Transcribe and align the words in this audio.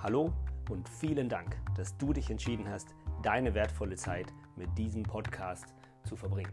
Hallo 0.00 0.32
und 0.70 0.88
vielen 0.88 1.28
Dank, 1.28 1.56
dass 1.76 1.98
du 1.98 2.12
dich 2.12 2.30
entschieden 2.30 2.68
hast, 2.68 2.94
deine 3.24 3.52
wertvolle 3.52 3.96
Zeit 3.96 4.32
mit 4.54 4.68
diesem 4.78 5.02
Podcast 5.02 5.74
zu 6.04 6.14
verbringen. 6.14 6.52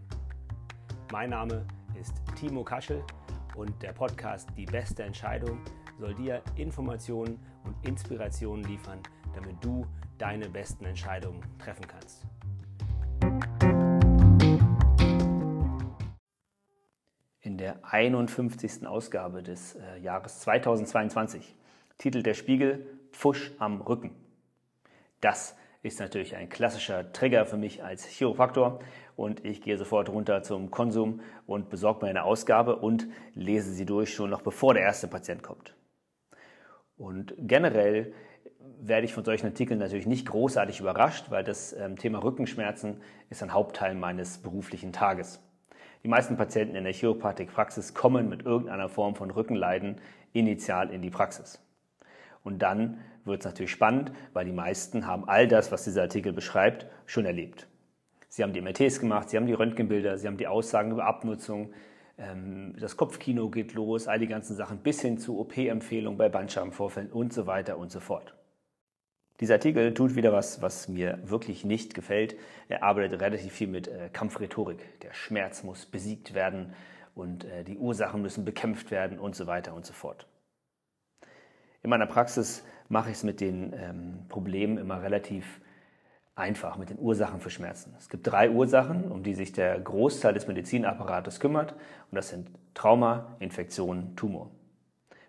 Mein 1.11 1.29
Name 1.29 1.63
ist 2.01 2.15
Timo 2.35 2.63
Kaschel 2.63 3.03
und 3.55 3.79
der 3.83 3.93
Podcast 3.93 4.49
Die 4.57 4.65
beste 4.65 5.03
Entscheidung 5.03 5.59
soll 5.99 6.15
dir 6.15 6.41
Informationen 6.55 7.39
und 7.65 7.75
Inspirationen 7.87 8.65
liefern, 8.65 8.97
damit 9.35 9.63
du 9.63 9.85
deine 10.17 10.49
besten 10.49 10.85
Entscheidungen 10.85 11.41
treffen 11.59 11.85
kannst. 11.87 12.25
In 17.41 17.59
der 17.59 17.77
51. 17.85 18.87
Ausgabe 18.87 19.43
des 19.43 19.75
äh, 19.75 19.99
Jahres 19.99 20.39
2022 20.39 21.55
titelt 21.99 22.25
der 22.25 22.33
Spiegel 22.33 22.87
Pfusch 23.15 23.53
am 23.59 23.81
Rücken. 23.81 24.11
Das 25.21 25.55
ist 25.83 25.99
natürlich 25.99 26.35
ein 26.35 26.49
klassischer 26.49 27.11
Trigger 27.13 27.45
für 27.45 27.57
mich 27.57 27.83
als 27.83 28.05
Chiropraktor 28.05 28.79
und 29.15 29.45
ich 29.45 29.61
gehe 29.61 29.77
sofort 29.77 30.09
runter 30.09 30.43
zum 30.43 30.69
Konsum 30.69 31.21
und 31.47 31.69
besorge 31.69 32.05
mir 32.05 32.09
eine 32.09 32.23
Ausgabe 32.23 32.75
und 32.75 33.07
lese 33.33 33.71
sie 33.71 33.85
durch, 33.85 34.13
schon 34.13 34.29
noch 34.29 34.41
bevor 34.41 34.73
der 34.73 34.83
erste 34.83 35.07
Patient 35.07 35.43
kommt. 35.43 35.75
Und 36.97 37.33
generell 37.37 38.13
werde 38.79 39.05
ich 39.05 39.13
von 39.13 39.23
solchen 39.23 39.47
Artikeln 39.47 39.79
natürlich 39.79 40.07
nicht 40.07 40.27
großartig 40.27 40.79
überrascht, 40.79 41.29
weil 41.29 41.43
das 41.43 41.73
ähm, 41.73 41.97
Thema 41.97 42.23
Rückenschmerzen 42.23 43.01
ist 43.29 43.41
ein 43.43 43.53
Hauptteil 43.53 43.95
meines 43.95 44.39
beruflichen 44.39 44.91
Tages. 44.91 45.41
Die 46.03 46.07
meisten 46.07 46.37
Patienten 46.37 46.75
in 46.75 46.83
der 46.83 46.93
Chiropraktikpraxis 46.93 47.93
kommen 47.93 48.29
mit 48.29 48.43
irgendeiner 48.43 48.89
Form 48.89 49.15
von 49.15 49.31
Rückenleiden 49.31 50.01
initial 50.33 50.91
in 50.91 51.01
die 51.01 51.09
Praxis. 51.09 51.64
Und 52.45 52.59
dann 52.59 52.99
wird 53.25 53.41
es 53.41 53.45
natürlich 53.45 53.71
spannend, 53.71 54.13
weil 54.31 54.45
die 54.45 54.53
meisten 54.53 55.05
haben 55.05 55.27
all 55.27 55.47
das, 55.47 55.71
was 55.73 55.83
dieser 55.83 56.03
Artikel 56.03 56.31
beschreibt, 56.31 56.85
schon 57.05 57.25
erlebt. 57.25 57.67
Sie 58.29 58.43
haben 58.43 58.53
die 58.53 58.61
MRTs 58.61 58.99
gemacht, 58.99 59.29
sie 59.29 59.37
haben 59.37 59.47
die 59.47 59.53
Röntgenbilder, 59.53 60.17
sie 60.17 60.27
haben 60.27 60.37
die 60.37 60.47
Aussagen 60.47 60.91
über 60.91 61.05
Abnutzung, 61.05 61.73
ähm, 62.17 62.75
das 62.79 62.97
Kopfkino 62.97 63.49
geht 63.49 63.73
los, 63.73 64.07
all 64.07 64.19
die 64.19 64.27
ganzen 64.27 64.55
Sachen 64.55 64.77
bis 64.79 65.01
hin 65.01 65.17
zu 65.17 65.39
OP-Empfehlungen 65.39 66.17
bei 66.17 66.29
Bandscheibenvorfällen 66.29 67.11
und 67.11 67.33
so 67.33 67.47
weiter 67.47 67.77
und 67.77 67.91
so 67.91 67.99
fort. 67.99 68.35
Dieser 69.41 69.55
Artikel 69.55 69.93
tut 69.93 70.15
wieder 70.15 70.31
was, 70.31 70.61
was 70.61 70.87
mir 70.87 71.19
wirklich 71.23 71.65
nicht 71.65 71.93
gefällt. 71.93 72.37
Er 72.69 72.83
arbeitet 72.83 73.21
relativ 73.21 73.51
viel 73.51 73.67
mit 73.67 73.87
äh, 73.87 74.09
Kampfrhetorik. 74.13 75.01
Der 75.01 75.13
Schmerz 75.13 75.63
muss 75.63 75.85
besiegt 75.85 76.33
werden 76.33 76.73
und 77.15 77.43
äh, 77.43 77.63
die 77.63 77.77
Ursachen 77.77 78.21
müssen 78.21 78.45
bekämpft 78.45 78.91
werden 78.91 79.19
und 79.19 79.35
so 79.35 79.45
weiter 79.47 79.73
und 79.73 79.85
so 79.85 79.93
fort. 79.93 80.27
In 81.85 81.89
meiner 81.91 82.07
Praxis 82.07 82.63
mache 82.89 83.11
ich 83.11 83.17
es 83.17 83.23
mit 83.23 83.39
den 83.39 83.71
ähm, 83.73 84.25
Problemen 84.27 84.79
immer 84.79 85.03
relativ 85.03 85.61
einfach, 86.33 86.77
mit 86.77 86.89
den 86.89 86.97
Ursachen 86.97 87.39
für 87.39 87.51
Schmerzen. 87.51 87.93
Es 87.99 88.09
gibt 88.09 88.25
drei 88.25 88.49
Ursachen, 88.49 89.11
um 89.11 89.21
die 89.21 89.35
sich 89.35 89.51
der 89.51 89.79
Großteil 89.79 90.33
des 90.33 90.47
Medizinapparates 90.47 91.39
kümmert. 91.39 91.73
Und 91.73 92.15
das 92.15 92.29
sind 92.29 92.49
Trauma, 92.73 93.35
Infektion, 93.37 94.15
Tumor. 94.15 94.49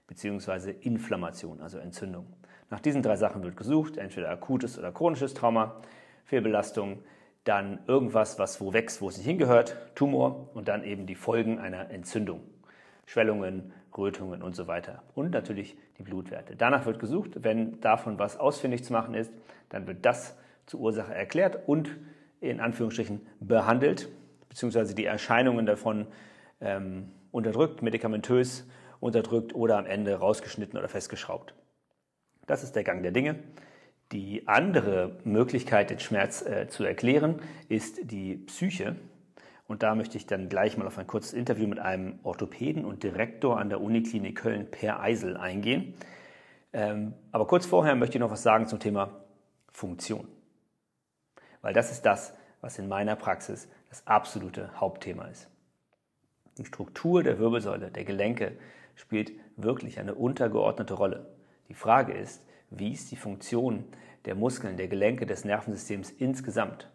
Beziehungsweise 0.06 0.70
Inflammation, 0.70 1.60
also 1.60 1.76
Entzündung. 1.76 2.24
Nach 2.70 2.80
diesen 2.80 3.02
drei 3.02 3.16
Sachen 3.16 3.42
wird 3.42 3.58
gesucht, 3.58 3.98
entweder 3.98 4.30
akutes 4.30 4.78
oder 4.78 4.92
chronisches 4.92 5.34
Trauma, 5.34 5.82
Fehlbelastung, 6.24 7.00
dann 7.44 7.80
irgendwas, 7.86 8.38
was 8.38 8.62
wo 8.62 8.72
wächst, 8.72 9.02
wo 9.02 9.10
es 9.10 9.18
nicht 9.18 9.26
hingehört, 9.26 9.76
Tumor 9.94 10.48
und 10.54 10.68
dann 10.68 10.84
eben 10.84 11.04
die 11.04 11.16
Folgen 11.16 11.58
einer 11.58 11.90
Entzündung. 11.90 12.40
Schwellungen, 13.04 13.74
Rötungen 13.96 14.42
und 14.42 14.54
so 14.54 14.66
weiter. 14.66 15.02
Und 15.14 15.30
natürlich 15.30 15.76
die 15.98 16.02
Blutwerte. 16.02 16.56
Danach 16.56 16.86
wird 16.86 16.98
gesucht. 16.98 17.30
Wenn 17.42 17.80
davon 17.80 18.18
was 18.18 18.36
ausfindig 18.36 18.84
zu 18.84 18.92
machen 18.92 19.14
ist, 19.14 19.32
dann 19.68 19.86
wird 19.86 20.04
das 20.04 20.36
zur 20.66 20.80
Ursache 20.80 21.14
erklärt 21.14 21.68
und 21.68 21.90
in 22.40 22.60
Anführungsstrichen 22.60 23.26
behandelt, 23.40 24.08
beziehungsweise 24.48 24.94
die 24.94 25.04
Erscheinungen 25.04 25.66
davon 25.66 26.06
ähm, 26.60 27.10
unterdrückt, 27.30 27.82
medikamentös 27.82 28.66
unterdrückt 29.00 29.54
oder 29.54 29.78
am 29.78 29.86
Ende 29.86 30.14
rausgeschnitten 30.14 30.78
oder 30.78 30.88
festgeschraubt. 30.88 31.54
Das 32.46 32.62
ist 32.62 32.76
der 32.76 32.84
Gang 32.84 33.02
der 33.02 33.12
Dinge. 33.12 33.36
Die 34.12 34.46
andere 34.46 35.18
Möglichkeit, 35.24 35.90
den 35.90 35.98
Schmerz 35.98 36.42
äh, 36.42 36.68
zu 36.68 36.84
erklären, 36.84 37.40
ist 37.68 38.10
die 38.10 38.36
Psyche. 38.36 38.96
Und 39.68 39.82
da 39.82 39.94
möchte 39.94 40.16
ich 40.16 40.26
dann 40.26 40.48
gleich 40.48 40.76
mal 40.76 40.86
auf 40.86 40.98
ein 40.98 41.06
kurzes 41.06 41.32
Interview 41.32 41.66
mit 41.66 41.78
einem 41.78 42.20
Orthopäden 42.22 42.84
und 42.84 43.02
Direktor 43.02 43.58
an 43.58 43.68
der 43.68 43.80
Uniklinik 43.80 44.36
Köln, 44.36 44.70
Per 44.70 45.00
Eisel, 45.00 45.36
eingehen. 45.36 45.94
Ähm, 46.72 47.14
aber 47.32 47.46
kurz 47.46 47.66
vorher 47.66 47.96
möchte 47.96 48.18
ich 48.18 48.20
noch 48.20 48.30
was 48.30 48.42
sagen 48.42 48.66
zum 48.66 48.78
Thema 48.78 49.10
Funktion. 49.70 50.28
Weil 51.62 51.74
das 51.74 51.90
ist 51.90 52.02
das, 52.02 52.32
was 52.60 52.78
in 52.78 52.88
meiner 52.88 53.16
Praxis 53.16 53.68
das 53.88 54.06
absolute 54.06 54.70
Hauptthema 54.80 55.24
ist. 55.26 55.48
Die 56.58 56.64
Struktur 56.64 57.22
der 57.22 57.38
Wirbelsäule, 57.38 57.90
der 57.90 58.04
Gelenke 58.04 58.52
spielt 58.94 59.32
wirklich 59.56 59.98
eine 59.98 60.14
untergeordnete 60.14 60.94
Rolle. 60.94 61.26
Die 61.68 61.74
Frage 61.74 62.12
ist, 62.12 62.42
wie 62.70 62.92
ist 62.92 63.10
die 63.10 63.16
Funktion 63.16 63.84
der 64.24 64.34
Muskeln, 64.34 64.76
der 64.76 64.88
Gelenke, 64.88 65.26
des 65.26 65.44
Nervensystems 65.44 66.10
insgesamt? 66.10 66.88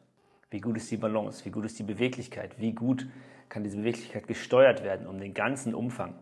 Wie 0.51 0.59
gut 0.59 0.75
ist 0.75 0.91
die 0.91 0.97
Balance? 0.97 1.45
Wie 1.45 1.50
gut 1.50 1.66
ist 1.66 1.79
die 1.79 1.84
Beweglichkeit? 1.84 2.59
Wie 2.59 2.73
gut 2.73 3.07
kann 3.47 3.63
diese 3.63 3.78
Beweglichkeit 3.78 4.28
gesteuert 4.28 4.84
werden 4.84 5.07
um 5.07 5.17
den 5.17 5.34
ganzen 5.34 5.73
Umfang 5.73 6.13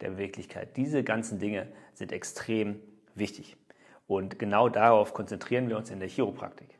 der 0.00 0.10
Beweglichkeit? 0.10 0.74
Diese 0.78 1.04
ganzen 1.04 1.38
Dinge 1.38 1.68
sind 1.92 2.10
extrem 2.10 2.80
wichtig. 3.14 3.58
Und 4.06 4.38
genau 4.38 4.70
darauf 4.70 5.12
konzentrieren 5.12 5.68
wir 5.68 5.76
uns 5.76 5.90
in 5.90 5.98
der 5.98 6.08
Chiropraktik. 6.08 6.78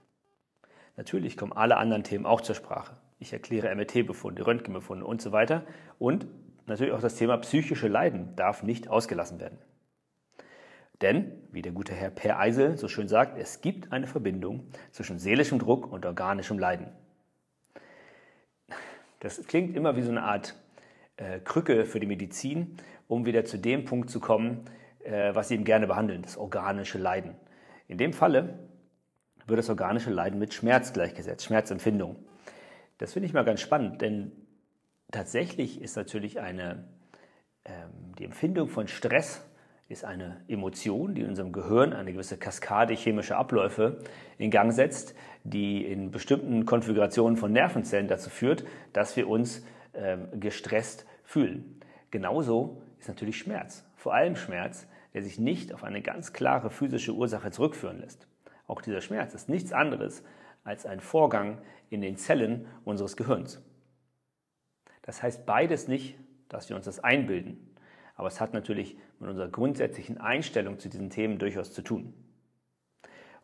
Natürlich 0.97 1.37
kommen 1.37 1.53
alle 1.53 1.77
anderen 1.77 2.05
Themen 2.05 2.25
auch 2.25 2.41
zur 2.41 2.55
Sprache. 2.55 2.97
Ich 3.19 3.35
erkläre 3.35 3.75
MRT-Befunde, 3.75 4.47
Röntgenbefunde 4.47 5.05
und 5.05 5.21
so 5.21 5.31
weiter. 5.31 5.63
Und 5.99 6.27
natürlich 6.67 6.95
auch 6.95 7.01
das 7.01 7.17
Thema 7.17 7.37
psychische 7.39 7.89
Leiden 7.89 8.35
darf 8.35 8.63
nicht 8.63 8.89
ausgelassen 8.89 9.41
werden. 9.41 9.59
Denn, 11.03 11.33
wie 11.51 11.63
der 11.63 11.73
gute 11.73 11.93
Herr 11.93 12.11
Per 12.11 12.39
Eisel 12.39 12.77
so 12.77 12.89
schön 12.89 13.09
sagt, 13.09 13.39
es 13.39 13.61
gibt 13.61 13.93
eine 13.93 14.07
Verbindung 14.07 14.69
zwischen 14.93 15.19
seelischem 15.19 15.59
Druck 15.59 15.91
und 15.91 16.07
organischem 16.07 16.59
Leiden. 16.59 16.89
Das 19.21 19.45
klingt 19.47 19.75
immer 19.75 19.97
wie 19.97 20.03
so 20.03 20.11
eine 20.11 20.23
Art 20.23 20.55
äh, 21.17 21.41
Krücke 21.41 21.85
für 21.85 21.99
die 21.99 22.07
Medizin, 22.07 22.77
um 23.09 23.27
wieder 23.27 23.45
zu 23.45 23.59
dem 23.59 23.85
Punkt 23.85 24.11
zu 24.11 24.21
kommen, 24.21 24.65
äh, 25.03 25.35
was 25.35 25.49
sie 25.49 25.55
eben 25.55 25.65
gerne 25.65 25.87
behandeln, 25.87 26.23
das 26.23 26.37
organische 26.37 26.99
Leiden. 26.99 27.35
In 27.89 27.99
dem 27.99 28.13
Falle 28.13 28.59
wird 29.47 29.59
das 29.59 29.69
organische 29.69 30.11
Leiden 30.11 30.39
mit 30.39 30.55
Schmerz 30.55 30.93
gleichgesetzt, 30.93 31.45
Schmerzempfindung. 31.45 32.17
Das 32.99 33.13
finde 33.13 33.27
ich 33.27 33.33
mal 33.33 33.45
ganz 33.45 33.61
spannend, 33.61 34.01
denn 34.01 34.33
tatsächlich 35.11 35.81
ist 35.81 35.97
natürlich 35.97 36.41
eine, 36.41 36.85
ähm, 37.65 38.15
die 38.19 38.25
Empfindung 38.25 38.69
von 38.69 38.89
Stress 38.89 39.45
ist 39.89 40.05
eine 40.05 40.41
Emotion, 40.49 41.15
die 41.15 41.23
in 41.23 41.29
unserem 41.29 41.53
Gehirn 41.53 41.93
eine 41.93 42.13
gewisse 42.13 42.39
Kaskade 42.39 42.95
chemischer 42.95 43.37
Abläufe 43.37 43.99
in 44.39 44.51
Gang 44.51 44.73
setzt, 44.73 45.15
die 45.45 45.85
in 45.85 46.11
bestimmten 46.11 46.65
Konfigurationen 46.65 47.37
von 47.37 47.53
Nervenzellen 47.53 48.09
dazu 48.09 48.31
führt, 48.31 48.65
dass 48.93 49.17
wir 49.17 49.29
uns 49.29 49.65
ähm, 49.93 50.29
gestresst 50.41 51.07
fühlen. 51.23 51.81
Genauso 52.11 52.83
ist 52.99 53.09
natürlich 53.09 53.39
Schmerz, 53.39 53.85
vor 53.97 54.15
allem 54.15 54.37
Schmerz, 54.37 54.87
der 55.13 55.23
sich 55.23 55.39
nicht 55.39 55.73
auf 55.75 55.85
eine 55.85 56.01
ganz 56.03 56.33
klare 56.33 56.71
physische 56.71 57.13
Ursache 57.13 57.51
zurückführen 57.51 58.01
lässt. 58.01 58.27
Auch 58.67 58.81
dieser 58.81 59.01
Schmerz 59.01 59.35
ist 59.35 59.49
nichts 59.49 59.73
anderes 59.73 60.25
als 60.65 60.87
ein 60.87 61.01
Vorgang 61.01 61.59
in 61.91 62.01
den 62.01 62.17
Zellen 62.17 62.67
unseres 62.85 63.17
Gehirns. 63.17 63.63
Das 65.03 65.23
heißt 65.23 65.45
beides 65.45 65.87
nicht, 65.87 66.17
dass 66.49 66.71
wir 66.71 66.77
uns 66.77 66.87
das 66.87 67.01
einbilden, 67.01 67.74
aber 68.15 68.29
es 68.29 68.41
hat 68.41 68.53
natürlich 68.55 68.97
mit 69.19 69.29
unserer 69.29 69.49
grundsätzlichen 69.49 70.19
Einstellung 70.19 70.79
zu 70.79 70.89
diesen 70.89 71.11
Themen 71.11 71.39
durchaus 71.39 71.73
zu 71.73 71.83
tun. 71.83 72.15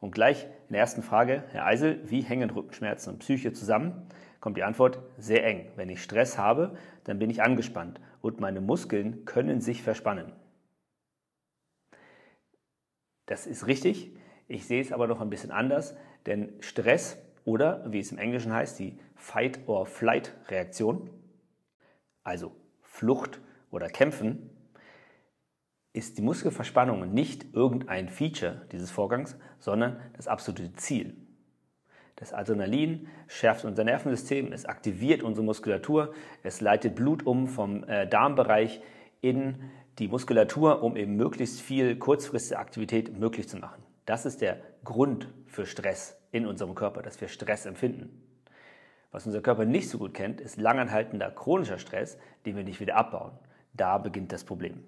Und 0.00 0.12
gleich 0.12 0.44
in 0.44 0.72
der 0.72 0.80
ersten 0.80 1.02
Frage, 1.02 1.44
Herr 1.50 1.66
Eisel, 1.66 2.00
wie 2.04 2.22
hängen 2.22 2.50
Rückenschmerzen 2.50 3.12
und 3.12 3.18
Psyche 3.18 3.52
zusammen? 3.52 4.08
Kommt 4.40 4.56
die 4.56 4.62
Antwort 4.62 5.00
sehr 5.18 5.44
eng. 5.44 5.70
Wenn 5.76 5.90
ich 5.90 6.02
Stress 6.02 6.38
habe, 6.38 6.76
dann 7.04 7.18
bin 7.18 7.28
ich 7.28 7.42
angespannt 7.42 8.00
und 8.22 8.40
meine 8.40 8.62
Muskeln 8.62 9.26
können 9.26 9.60
sich 9.60 9.82
verspannen. 9.82 10.32
Das 13.26 13.46
ist 13.46 13.66
richtig. 13.66 14.16
Ich 14.48 14.66
sehe 14.66 14.80
es 14.80 14.92
aber 14.92 15.06
noch 15.06 15.20
ein 15.20 15.30
bisschen 15.30 15.50
anders, 15.50 15.94
denn 16.26 16.54
Stress 16.60 17.18
oder, 17.44 17.84
wie 17.92 18.00
es 18.00 18.10
im 18.10 18.18
Englischen 18.18 18.52
heißt, 18.52 18.78
die 18.78 18.98
Fight-or-Flight-Reaktion, 19.14 21.10
also 22.24 22.56
Flucht 22.82 23.40
oder 23.70 23.88
Kämpfen, 23.88 24.50
ist 25.92 26.18
die 26.18 26.22
Muskelverspannung 26.22 27.12
nicht 27.12 27.54
irgendein 27.54 28.08
Feature 28.08 28.66
dieses 28.72 28.90
Vorgangs, 28.90 29.36
sondern 29.58 30.00
das 30.16 30.28
absolute 30.28 30.72
Ziel. 30.74 31.16
Das 32.16 32.32
Adrenalin 32.32 33.08
schärft 33.28 33.64
unser 33.64 33.82
Nervensystem, 33.82 34.52
es 34.52 34.66
aktiviert 34.66 35.22
unsere 35.22 35.44
Muskulatur, 35.44 36.12
es 36.42 36.60
leitet 36.60 36.94
Blut 36.94 37.26
um 37.26 37.48
vom 37.48 37.82
äh, 37.84 38.06
Darmbereich 38.06 38.82
in 39.20 39.56
die 39.98 40.08
Muskulatur, 40.08 40.82
um 40.82 40.96
eben 40.96 41.16
möglichst 41.16 41.60
viel 41.60 41.96
kurzfristige 41.96 42.58
Aktivität 42.58 43.18
möglich 43.18 43.48
zu 43.48 43.56
machen. 43.56 43.82
Das 44.06 44.26
ist 44.26 44.40
der 44.42 44.60
Grund 44.84 45.28
für 45.46 45.66
Stress 45.66 46.20
in 46.30 46.46
unserem 46.46 46.74
Körper, 46.74 47.02
dass 47.02 47.20
wir 47.20 47.28
Stress 47.28 47.66
empfinden. 47.66 48.22
Was 49.12 49.26
unser 49.26 49.40
Körper 49.40 49.64
nicht 49.64 49.88
so 49.88 49.98
gut 49.98 50.14
kennt, 50.14 50.40
ist 50.40 50.56
langanhaltender 50.56 51.30
chronischer 51.30 51.78
Stress, 51.78 52.16
den 52.46 52.54
wir 52.56 52.64
nicht 52.64 52.80
wieder 52.80 52.96
abbauen. 52.96 53.32
Da 53.72 53.98
beginnt 53.98 54.30
das 54.32 54.44
Problem. 54.44 54.84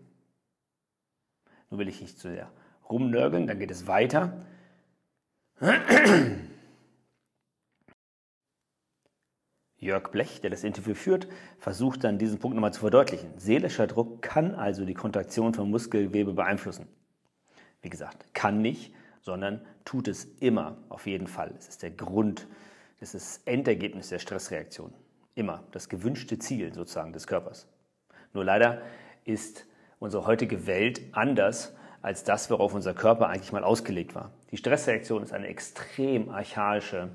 Nun 1.72 1.78
will 1.78 1.88
ich 1.88 2.02
nicht 2.02 2.18
zu 2.18 2.28
sehr 2.28 2.52
rumnörgeln, 2.90 3.46
dann 3.46 3.58
geht 3.58 3.70
es 3.70 3.86
weiter. 3.86 4.44
Jörg 9.78 10.10
Blech, 10.10 10.42
der 10.42 10.50
das 10.50 10.64
Interview 10.64 10.92
führt, 10.94 11.28
versucht 11.58 12.04
dann 12.04 12.18
diesen 12.18 12.38
Punkt 12.38 12.56
nochmal 12.56 12.74
zu 12.74 12.80
verdeutlichen. 12.80 13.30
Seelischer 13.38 13.86
Druck 13.86 14.20
kann 14.20 14.54
also 14.54 14.84
die 14.84 14.92
Kontraktion 14.92 15.54
von 15.54 15.70
Muskelgewebe 15.70 16.34
beeinflussen. 16.34 16.88
Wie 17.80 17.88
gesagt, 17.88 18.34
kann 18.34 18.60
nicht, 18.60 18.94
sondern 19.22 19.64
tut 19.86 20.08
es 20.08 20.26
immer, 20.40 20.76
auf 20.90 21.06
jeden 21.06 21.26
Fall. 21.26 21.54
Es 21.58 21.68
ist 21.68 21.82
der 21.82 21.92
Grund, 21.92 22.48
es 23.00 23.14
ist 23.14 23.38
das 23.38 23.40
Endergebnis 23.46 24.10
der 24.10 24.18
Stressreaktion. 24.18 24.92
Immer 25.34 25.64
das 25.70 25.88
gewünschte 25.88 26.38
Ziel 26.38 26.74
sozusagen 26.74 27.14
des 27.14 27.26
Körpers. 27.26 27.66
Nur 28.34 28.44
leider 28.44 28.82
ist 29.24 29.66
unsere 30.02 30.26
heutige 30.26 30.66
Welt 30.66 31.00
anders 31.12 31.74
als 32.02 32.24
das, 32.24 32.50
worauf 32.50 32.74
unser 32.74 32.92
Körper 32.92 33.28
eigentlich 33.28 33.52
mal 33.52 33.62
ausgelegt 33.62 34.16
war. 34.16 34.32
Die 34.50 34.56
Stressreaktion 34.56 35.22
ist 35.22 35.32
eine 35.32 35.46
extrem 35.46 36.28
archaische 36.28 37.10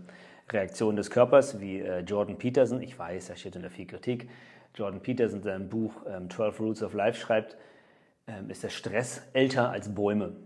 Reaktion 0.50 0.96
des 0.96 1.12
Körpers, 1.12 1.60
wie 1.60 1.82
äh, 1.82 2.00
Jordan 2.00 2.38
Peterson, 2.38 2.82
ich 2.82 2.98
weiß, 2.98 3.30
er 3.30 3.36
steht 3.36 3.58
unter 3.58 3.70
viel 3.70 3.86
Kritik, 3.86 4.30
Jordan 4.74 5.02
Peterson 5.02 5.40
in 5.40 5.44
seinem 5.44 5.68
Buch 5.68 5.92
12 6.30 6.40
ähm, 6.40 6.66
Rules 6.66 6.82
of 6.82 6.94
Life 6.94 7.20
schreibt, 7.20 7.58
ähm, 8.26 8.50
ist 8.50 8.64
der 8.64 8.70
Stress 8.70 9.22
älter 9.34 9.70
als 9.70 9.94
Bäume. 9.94 10.38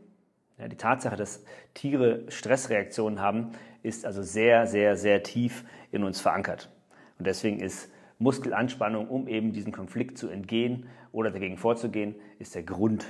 Die 0.58 0.78
Tatsache, 0.78 1.16
dass 1.16 1.44
Tiere 1.76 2.24
Stressreaktionen 2.28 3.20
haben, 3.20 3.52
ist 3.84 4.06
also 4.06 4.24
sehr, 4.24 4.66
sehr, 4.68 4.96
sehr 4.96 5.24
tief 5.24 5.64
in 5.92 6.04
uns 6.04 6.22
verankert. 6.22 6.70
Und 7.18 7.26
deswegen 7.26 7.60
ist 7.60 7.90
Muskelanspannung, 8.22 9.08
um 9.08 9.28
eben 9.28 9.52
diesem 9.52 9.72
Konflikt 9.72 10.18
zu 10.18 10.30
entgehen 10.30 10.88
oder 11.12 11.32
dagegen 11.32 11.58
vorzugehen, 11.58 12.16
ist 12.40 12.56
der 12.56 12.64
Grund 12.64 13.06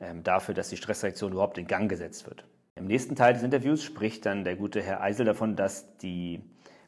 ähm, 0.00 0.22
dafür, 0.22 0.54
dass 0.54 0.70
die 0.70 0.76
Stressreaktion 0.76 1.32
überhaupt 1.32 1.58
in 1.58 1.66
Gang 1.66 1.88
gesetzt 1.88 2.26
wird. 2.26 2.44
Im 2.74 2.86
nächsten 2.86 3.16
Teil 3.16 3.34
des 3.34 3.42
Interviews 3.42 3.84
spricht 3.84 4.24
dann 4.24 4.44
der 4.44 4.56
gute 4.56 4.80
Herr 4.80 5.02
Eisel 5.02 5.26
davon, 5.26 5.56
dass 5.56 5.98
die 5.98 6.40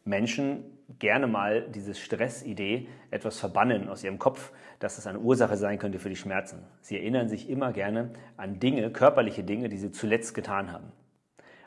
Menschen 0.04 0.64
gerne 0.99 1.26
mal 1.26 1.69
diese 1.69 1.94
Stressidee 1.94 2.88
etwas 3.10 3.38
verbannen 3.38 3.88
aus 3.88 4.02
ihrem 4.02 4.19
Kopf, 4.19 4.52
dass 4.78 4.96
es 4.96 5.06
eine 5.06 5.20
Ursache 5.20 5.56
sein 5.56 5.78
könnte 5.78 5.99
für 5.99 6.08
die 6.08 6.16
Schmerzen. 6.16 6.60
Sie 6.81 6.96
erinnern 6.96 7.28
sich 7.28 7.50
immer 7.50 7.72
gerne 7.72 8.10
an 8.37 8.58
Dinge, 8.60 8.90
körperliche 8.90 9.44
Dinge, 9.44 9.69
die 9.69 9.78
sie 9.78 9.93
zuletzt 9.93 10.34
getan 10.34 10.72
haben. 10.72 10.93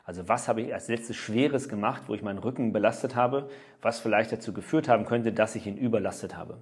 Also 0.06 0.28
was 0.28 0.46
habe 0.46 0.62
ich 0.62 0.72
als 0.72 0.86
letztes 0.86 1.16
Schweres 1.16 1.68
gemacht, 1.68 2.04
wo 2.06 2.14
ich 2.14 2.22
meinen 2.22 2.38
Rücken 2.38 2.72
belastet 2.72 3.16
habe, 3.16 3.50
was 3.82 3.98
vielleicht 3.98 4.30
dazu 4.30 4.54
geführt 4.54 4.88
haben 4.88 5.04
könnte, 5.04 5.32
dass 5.32 5.56
ich 5.56 5.66
ihn 5.66 5.76
überlastet 5.76 6.36
habe. 6.36 6.58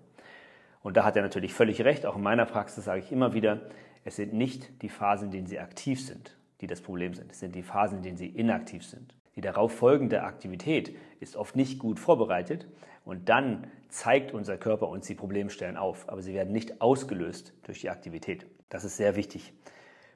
Und 0.82 0.96
da 0.96 1.04
hat 1.04 1.14
er 1.14 1.22
natürlich 1.22 1.52
völlig 1.52 1.84
recht. 1.84 2.06
Auch 2.06 2.16
in 2.16 2.22
meiner 2.22 2.46
Praxis 2.46 2.86
sage 2.86 3.00
ich 3.00 3.12
immer 3.12 3.34
wieder, 3.34 3.60
es 4.02 4.16
sind 4.16 4.32
nicht 4.32 4.82
die 4.82 4.88
Phasen, 4.88 5.26
in 5.26 5.30
denen 5.32 5.46
sie 5.46 5.58
aktiv 5.58 6.00
sind, 6.04 6.38
die 6.62 6.66
das 6.66 6.80
Problem 6.80 7.12
sind. 7.12 7.32
Es 7.32 7.40
sind 7.40 7.54
die 7.54 7.62
Phasen, 7.62 7.98
in 7.98 8.02
denen 8.02 8.16
sie 8.16 8.28
inaktiv 8.28 8.84
sind. 8.84 9.14
Die 9.36 9.42
darauf 9.42 9.72
folgende 9.74 10.22
Aktivität 10.22 10.96
ist 11.20 11.36
oft 11.36 11.54
nicht 11.54 11.78
gut 11.78 12.00
vorbereitet 12.00 12.66
und 13.04 13.28
dann 13.28 13.66
zeigt 13.90 14.32
unser 14.32 14.56
Körper 14.56 14.88
uns 14.88 15.06
die 15.06 15.14
Problemstellen 15.14 15.76
auf, 15.76 16.08
aber 16.08 16.22
sie 16.22 16.32
werden 16.32 16.52
nicht 16.52 16.80
ausgelöst 16.80 17.52
durch 17.64 17.82
die 17.82 17.90
Aktivität. 17.90 18.46
Das 18.70 18.84
ist 18.84 18.96
sehr 18.96 19.16
wichtig 19.16 19.52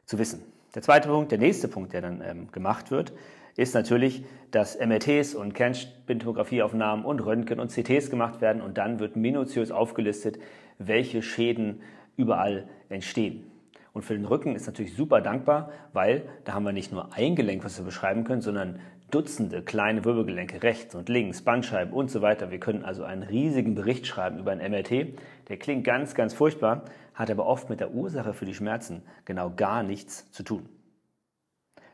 zu 0.07 0.19
wissen. 0.19 0.58
Der 0.75 0.83
zweite 0.83 1.09
Punkt, 1.09 1.33
der 1.33 1.39
nächste 1.39 1.69
Punkt, 1.69 1.93
der 1.93 2.03
dann 2.03 2.23
ähm, 2.23 2.53
gemacht 2.53 2.91
wird, 2.91 3.13
ist 3.57 3.75
natürlich, 3.75 4.23
dass 4.51 4.79
MRTs 4.79 5.35
und 5.35 5.55
Kernspintomographieaufnahmen 5.55 7.05
und 7.05 7.21
Röntgen 7.21 7.59
und 7.59 7.71
CTs 7.71 8.11
gemacht 8.11 8.41
werden 8.41 8.63
und 8.63 8.79
dann 8.79 9.01
wird 9.01 9.17
minutiös 9.17 9.71
aufgelistet, 9.71 10.39
welche 10.79 11.23
Schäden 11.23 11.81
überall 12.17 12.69
entstehen. 12.89 13.51
Und 13.93 14.03
für 14.03 14.15
den 14.15 14.27
Rücken 14.27 14.55
ist 14.55 14.67
natürlich 14.67 14.95
super 14.95 15.21
dankbar, 15.21 15.73
weil 15.93 16.23
da 16.45 16.55
haben 16.55 16.65
wir 16.65 16.73
nicht 16.73 16.93
nur 16.93 17.13
ein 17.15 17.35
Gelenk, 17.35 17.65
was 17.65 17.79
wir 17.79 17.85
beschreiben 17.85 18.23
können, 18.23 18.43
sondern 18.43 18.79
Dutzende 19.11 19.63
kleine 19.63 20.05
Wirbelgelenke 20.05 20.63
rechts 20.63 20.95
und 20.95 21.09
links, 21.09 21.41
Bandscheiben 21.41 21.95
und 21.95 22.11
so 22.11 22.21
weiter. 22.21 22.51
Wir 22.51 22.61
können 22.61 22.85
also 22.85 23.05
einen 23.05 23.23
riesigen 23.23 23.75
Bericht 23.75 24.07
schreiben 24.07 24.39
über 24.39 24.53
ein 24.53 24.59
MRT. 24.59 25.19
Der 25.49 25.57
klingt 25.57 25.85
ganz, 25.85 26.15
ganz 26.15 26.35
furchtbar, 26.35 26.85
hat 27.15 27.31
aber 27.31 27.47
oft 27.47 27.71
mit 27.71 27.81
der 27.81 27.93
Ursache 27.93 28.35
für 28.35 28.45
die 28.45 28.55
Schmerzen 28.55 29.03
genau 29.25 29.51
gar 29.55 29.83
nichts 29.83 30.31
zu 30.31 30.43
tun. 30.43 30.69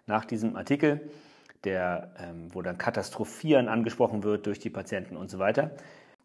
Nach 0.06 0.25
diesem 0.25 0.56
Artikel, 0.56 1.08
der, 1.62 2.14
ähm, 2.19 2.52
wo 2.52 2.62
dann 2.62 2.78
Katastrophieren 2.78 3.69
angesprochen 3.69 4.25
wird 4.25 4.46
durch 4.46 4.58
die 4.58 4.70
Patienten 4.70 5.16
und 5.16 5.31
so 5.31 5.38
weiter, 5.38 5.70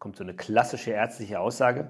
kommt 0.00 0.16
so 0.16 0.24
eine 0.24 0.34
klassische 0.34 0.90
ärztliche 0.90 1.38
Aussage. 1.38 1.88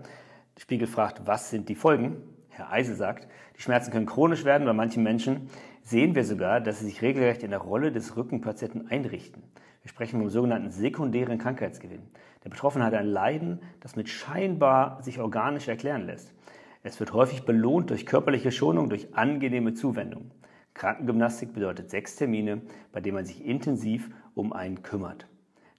Spiegel 0.59 0.87
fragt, 0.87 1.27
was 1.27 1.49
sind 1.49 1.71
die 1.71 1.75
Folgen? 1.75 2.23
Herr 2.61 2.73
Eisel 2.73 2.95
sagt, 2.95 3.27
die 3.57 3.63
Schmerzen 3.63 3.91
können 3.91 4.07
chronisch 4.07 4.45
werden. 4.45 4.67
Bei 4.67 4.75
manchen 4.75 5.03
Menschen 5.03 5.49
sehen 5.83 6.15
wir 6.15 6.25
sogar, 6.25 6.61
dass 6.61 6.81
sie 6.81 6.85
sich 6.85 7.01
regelrecht 7.01 7.43
in 7.43 7.51
der 7.51 7.61
Rolle 7.61 7.91
des 7.91 8.17
Rückenpatienten 8.17 8.91
einrichten. 8.91 9.43
Wir 9.83 9.89
sprechen 9.89 10.21
vom 10.21 10.29
sogenannten 10.29 10.71
sekundären 10.71 11.39
Krankheitsgewinn. 11.39 12.03
Der 12.45 12.51
Betroffene 12.51 12.85
hat 12.85 12.93
ein 12.93 13.07
Leiden, 13.07 13.61
das 13.81 13.97
mit 13.97 14.11
scheinbar 14.11 15.03
sich 15.03 15.21
organisch 15.21 15.69
erklären 15.69 16.05
lässt. 16.05 16.35
Es 16.83 17.01
wird 17.01 17.15
häufig 17.15 17.47
belohnt 17.47 17.89
durch 17.89 18.05
körperliche 18.05 18.53
Schonung, 18.53 18.91
durch 18.91 19.15
angenehme 19.15 19.73
Zuwendung. 19.73 20.31
Krankengymnastik 20.75 21.55
bedeutet 21.55 21.91
sechs 21.91 22.17
Termine, 22.17 22.61
bei 22.93 23.01
denen 23.01 23.17
man 23.17 23.25
sich 23.25 23.45
intensiv 23.45 24.11
um 24.35 24.53
einen 24.53 24.83
kümmert. 24.83 25.27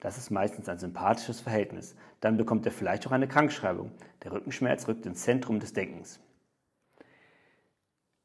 Das 0.00 0.18
ist 0.18 0.30
meistens 0.30 0.68
ein 0.68 0.78
sympathisches 0.78 1.40
Verhältnis. 1.40 1.94
Dann 2.20 2.36
bekommt 2.36 2.66
er 2.66 2.72
vielleicht 2.72 3.06
auch 3.06 3.12
eine 3.12 3.28
Krankschreibung. 3.28 3.92
Der 4.24 4.32
Rückenschmerz 4.32 4.88
rückt 4.88 5.06
ins 5.06 5.22
Zentrum 5.22 5.60
des 5.60 5.74
Denkens. 5.74 6.20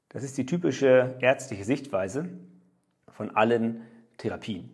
Das 0.10 0.24
ist 0.24 0.38
die 0.38 0.46
typische 0.46 1.18
ärztliche 1.20 1.66
Sichtweise 1.66 2.30
von 3.10 3.36
allen 3.36 3.82
Therapien. 4.18 4.70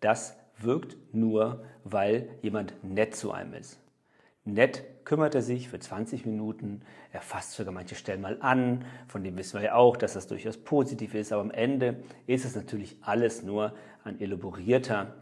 Das 0.00 0.36
wirkt 0.58 0.96
nur, 1.12 1.64
weil 1.84 2.28
jemand 2.42 2.74
nett 2.84 3.14
zu 3.14 3.32
einem 3.32 3.54
ist. 3.54 3.78
Nett 4.44 4.84
kümmert 5.04 5.34
er 5.34 5.42
sich 5.42 5.68
für 5.68 5.78
20 5.78 6.26
Minuten, 6.26 6.82
er 7.12 7.22
fasst 7.22 7.52
sogar 7.52 7.72
manche 7.72 7.94
Stellen 7.94 8.20
mal 8.20 8.38
an, 8.40 8.84
von 9.06 9.22
dem 9.22 9.36
wissen 9.36 9.60
wir 9.60 9.66
ja 9.66 9.74
auch, 9.74 9.96
dass 9.96 10.14
das 10.14 10.26
durchaus 10.26 10.56
positiv 10.56 11.14
ist, 11.14 11.32
aber 11.32 11.42
am 11.42 11.50
Ende 11.52 12.02
ist 12.26 12.44
es 12.44 12.56
natürlich 12.56 12.96
alles 13.02 13.42
nur 13.42 13.74
ein 14.04 14.20
elaborierter 14.20 15.14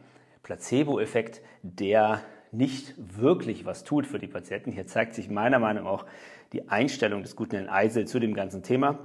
Placebo-Effekt, 0.43 1.43
der 1.63 2.23
nicht 2.53 2.95
wirklich 2.99 3.65
was 3.65 3.85
tut 3.85 4.07
für 4.07 4.19
die 4.19 4.27
Patienten. 4.27 4.73
Hier 4.73 4.87
zeigt 4.87 5.15
sich 5.15 5.29
meiner 5.29 5.59
Meinung 5.59 5.85
nach 5.85 5.91
auch 5.91 6.07
die 6.53 6.69
Einstellung 6.69 7.23
des 7.23 7.37
guten 7.37 7.57
Herrn 7.57 7.69
Eisel 7.69 8.07
zu 8.07 8.19
dem 8.19 8.35
ganzen 8.35 8.63
Thema, 8.63 8.99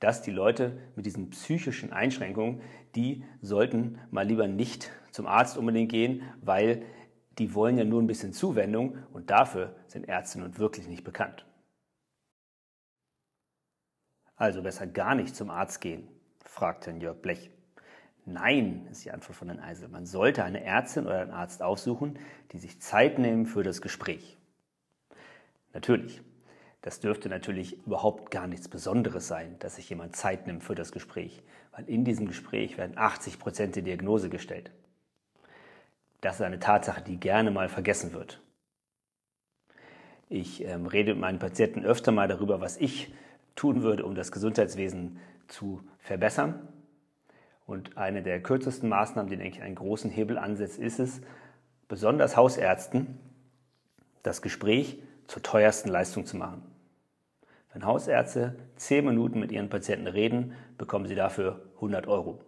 dass 0.00 0.22
die 0.22 0.30
Leute 0.30 0.78
mit 0.96 1.06
diesen 1.06 1.30
psychischen 1.30 1.92
Einschränkungen, 1.92 2.62
die 2.94 3.24
sollten 3.40 3.98
mal 4.10 4.26
lieber 4.26 4.48
nicht 4.48 4.90
zum 5.12 5.26
Arzt 5.26 5.56
unbedingt 5.56 5.90
gehen, 5.90 6.22
weil 6.42 6.82
die 7.38 7.54
wollen 7.54 7.78
ja 7.78 7.84
nur 7.84 8.02
ein 8.02 8.06
bisschen 8.06 8.32
Zuwendung 8.32 8.98
und 9.12 9.30
dafür 9.30 9.76
sind 9.86 10.08
Ärzte 10.08 10.40
nun 10.40 10.58
wirklich 10.58 10.88
nicht 10.88 11.04
bekannt. 11.04 11.46
Also 14.36 14.62
besser 14.62 14.86
gar 14.86 15.14
nicht 15.14 15.36
zum 15.36 15.50
Arzt 15.50 15.80
gehen, 15.80 16.08
fragt 16.44 16.86
Herrn 16.86 17.00
Jörg 17.00 17.20
Blech. 17.20 17.50
Nein, 18.32 18.86
ist 18.90 19.04
die 19.04 19.10
Antwort 19.10 19.36
von 19.36 19.48
Herrn 19.48 19.60
Eisel. 19.60 19.88
Man 19.88 20.06
sollte 20.06 20.44
eine 20.44 20.64
Ärztin 20.64 21.06
oder 21.06 21.20
einen 21.20 21.32
Arzt 21.32 21.62
aufsuchen, 21.62 22.18
die 22.52 22.58
sich 22.58 22.80
Zeit 22.80 23.18
nehmen 23.18 23.46
für 23.46 23.62
das 23.62 23.82
Gespräch. 23.82 24.38
Natürlich, 25.72 26.22
das 26.82 27.00
dürfte 27.00 27.28
natürlich 27.28 27.84
überhaupt 27.86 28.30
gar 28.30 28.46
nichts 28.46 28.68
Besonderes 28.68 29.28
sein, 29.28 29.56
dass 29.58 29.76
sich 29.76 29.90
jemand 29.90 30.16
Zeit 30.16 30.46
nimmt 30.46 30.64
für 30.64 30.74
das 30.74 30.92
Gespräch, 30.92 31.42
weil 31.72 31.88
in 31.88 32.04
diesem 32.04 32.26
Gespräch 32.26 32.78
werden 32.78 32.96
80 32.96 33.38
Prozent 33.38 33.76
der 33.76 33.82
Diagnose 33.82 34.30
gestellt. 34.30 34.70
Das 36.20 36.36
ist 36.36 36.42
eine 36.42 36.58
Tatsache, 36.58 37.02
die 37.02 37.18
gerne 37.18 37.50
mal 37.50 37.68
vergessen 37.68 38.12
wird. 38.12 38.40
Ich 40.28 40.64
ähm, 40.64 40.86
rede 40.86 41.12
mit 41.12 41.20
meinen 41.20 41.38
Patienten 41.38 41.84
öfter 41.84 42.12
mal 42.12 42.28
darüber, 42.28 42.60
was 42.60 42.76
ich 42.76 43.12
tun 43.56 43.82
würde, 43.82 44.04
um 44.04 44.14
das 44.14 44.30
Gesundheitswesen 44.30 45.18
zu 45.48 45.82
verbessern. 45.98 46.68
Und 47.70 47.96
eine 47.96 48.20
der 48.20 48.42
kürzesten 48.42 48.88
Maßnahmen, 48.88 49.30
die, 49.30 49.36
denke 49.36 49.58
ich, 49.58 49.62
einen 49.62 49.76
großen 49.76 50.10
Hebel 50.10 50.38
ansetzt, 50.38 50.80
ist 50.80 50.98
es, 50.98 51.20
besonders 51.86 52.36
Hausärzten, 52.36 53.20
das 54.24 54.42
Gespräch 54.42 55.00
zur 55.28 55.44
teuersten 55.44 55.88
Leistung 55.88 56.26
zu 56.26 56.36
machen. 56.36 56.62
Wenn 57.72 57.86
Hausärzte 57.86 58.56
zehn 58.74 59.04
Minuten 59.04 59.38
mit 59.38 59.52
ihren 59.52 59.68
Patienten 59.68 60.08
reden, 60.08 60.54
bekommen 60.78 61.06
sie 61.06 61.14
dafür 61.14 61.62
100 61.76 62.08
Euro. 62.08 62.40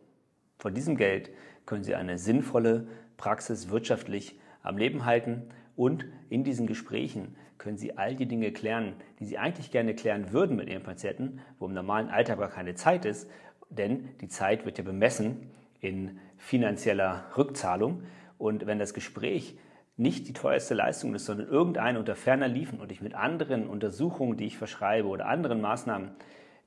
Von 0.58 0.74
diesem 0.74 0.96
Geld 0.96 1.30
können 1.66 1.84
sie 1.84 1.94
eine 1.94 2.18
sinnvolle 2.18 2.88
Praxis 3.16 3.70
wirtschaftlich 3.70 4.40
am 4.64 4.76
Leben 4.76 5.04
halten 5.04 5.44
und 5.76 6.04
in 6.30 6.42
diesen 6.42 6.66
Gesprächen 6.66 7.36
können 7.58 7.78
Sie 7.78 7.96
all 7.96 8.16
die 8.16 8.26
Dinge 8.26 8.50
klären, 8.50 8.94
die 9.20 9.24
Sie 9.24 9.38
eigentlich 9.38 9.70
gerne 9.70 9.94
klären 9.94 10.32
würden 10.32 10.56
mit 10.56 10.68
Ihren 10.68 10.82
Patienten, 10.82 11.40
wo 11.60 11.66
im 11.66 11.74
normalen 11.74 12.08
Alltag 12.08 12.40
gar 12.40 12.50
keine 12.50 12.74
Zeit 12.74 13.04
ist, 13.04 13.30
denn 13.78 14.08
die 14.20 14.28
Zeit 14.28 14.64
wird 14.64 14.78
ja 14.78 14.84
bemessen 14.84 15.50
in 15.80 16.18
finanzieller 16.36 17.24
Rückzahlung. 17.36 18.02
Und 18.38 18.66
wenn 18.66 18.78
das 18.78 18.94
Gespräch 18.94 19.56
nicht 19.96 20.26
die 20.28 20.32
teuerste 20.32 20.74
Leistung 20.74 21.14
ist, 21.14 21.26
sondern 21.26 21.48
irgendeine 21.48 21.98
unter 21.98 22.16
ferner 22.16 22.48
liefen 22.48 22.80
und 22.80 22.90
ich 22.90 23.02
mit 23.02 23.14
anderen 23.14 23.68
Untersuchungen, 23.68 24.36
die 24.36 24.46
ich 24.46 24.58
verschreibe 24.58 25.08
oder 25.08 25.26
anderen 25.26 25.60
Maßnahmen 25.60 26.10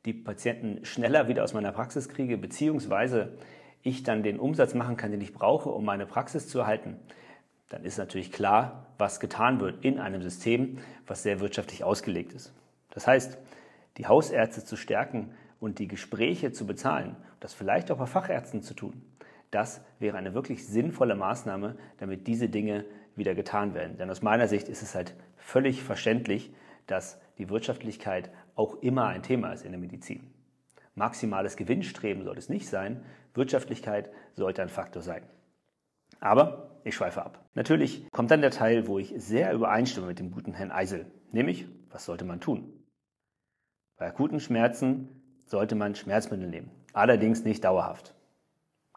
die 0.06 0.14
Patienten 0.14 0.86
schneller 0.86 1.28
wieder 1.28 1.44
aus 1.44 1.54
meiner 1.54 1.72
Praxis 1.72 2.10
kriege, 2.10 2.38
beziehungsweise 2.38 3.34
ich 3.82 4.04
dann 4.04 4.24
den 4.24 4.40
Umsatz 4.40 4.74
machen 4.74 4.98
kann, 4.98 5.12
den 5.12 5.22
ich 5.22 5.34
brauche, 5.34 5.70
um 5.70 5.84
meine 5.86 6.06
Praxis 6.06 6.48
zu 6.48 6.60
erhalten, 6.60 7.00
dann 7.70 7.84
ist 7.84 7.98
natürlich 7.98 8.32
klar, 8.32 8.88
was 8.98 9.20
getan 9.20 9.60
wird 9.60 9.84
in 9.84 10.00
einem 10.00 10.22
System, 10.22 10.78
was 11.08 11.24
sehr 11.24 11.40
wirtschaftlich 11.40 11.84
ausgelegt 11.84 12.34
ist. 12.34 12.54
Das 12.92 13.08
heißt, 13.08 13.38
die 13.98 14.08
Hausärzte 14.08 14.64
zu 14.64 14.76
stärken 14.76 15.32
und 15.60 15.80
die 15.80 15.88
Gespräche 15.88 16.52
zu 16.52 16.66
bezahlen, 16.68 17.16
das 17.40 17.54
vielleicht 17.54 17.92
auch 17.92 17.98
bei 17.98 18.06
Fachärzten 18.06 18.62
zu 18.62 18.74
tun, 18.74 19.02
das 19.52 19.82
wäre 20.00 20.18
eine 20.18 20.34
wirklich 20.34 20.68
sinnvolle 20.68 21.16
Maßnahme, 21.16 21.78
damit 21.98 22.28
diese 22.28 22.50
Dinge 22.50 22.86
wieder 23.16 23.36
getan 23.36 23.74
werden. 23.74 23.98
Denn 23.98 24.10
aus 24.10 24.22
meiner 24.22 24.48
Sicht 24.48 24.68
ist 24.68 24.82
es 24.82 24.96
halt 24.96 25.16
völlig 25.38 25.82
verständlich, 25.82 26.54
dass 26.88 27.20
die 27.38 27.50
Wirtschaftlichkeit 27.50 28.32
auch 28.56 28.76
immer 28.82 29.08
ein 29.08 29.24
Thema 29.24 29.54
ist 29.54 29.64
in 29.64 29.72
der 29.72 29.80
Medizin. 29.80 30.30
Maximales 30.96 31.58
Gewinnstreben 31.58 32.24
soll 32.24 32.38
es 32.38 32.50
nicht 32.50 32.68
sein, 32.68 33.04
Wirtschaftlichkeit 33.34 34.10
sollte 34.34 34.62
ein 34.62 34.70
Faktor 34.70 35.02
sein. 35.02 35.24
Aber 36.20 36.80
ich 36.84 36.96
schweife 36.96 37.24
ab. 37.24 37.50
Natürlich 37.54 38.10
kommt 38.12 38.32
dann 38.32 38.42
der 38.42 38.52
Teil, 38.52 38.88
wo 38.88 39.00
ich 39.00 39.14
sehr 39.18 39.54
übereinstimme 39.54 40.08
mit 40.08 40.20
dem 40.20 40.32
guten 40.32 40.54
Herrn 40.54 40.72
Eisel, 40.72 41.06
nämlich, 41.32 41.68
was 41.90 42.06
sollte 42.06 42.26
man 42.26 42.40
tun? 42.40 42.74
Bei 43.98 44.08
akuten 44.08 44.40
Schmerzen 44.40 45.15
sollte 45.46 45.76
man 45.76 45.96
Schmerzmittel 45.96 46.48
nehmen, 46.48 46.72
allerdings 46.94 47.44
nicht 47.44 47.64
dauerhaft. 47.64 48.14